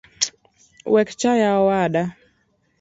[0.93, 2.03] Wekchaya owada